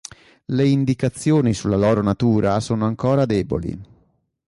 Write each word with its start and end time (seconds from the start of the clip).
Le 0.45 0.65
indicazioni 0.67 1.53
sulla 1.53 1.75
loro 1.77 2.01
natura 2.01 2.59
sono 2.59 2.87
ancora 2.87 3.27
deboli. 3.27 3.79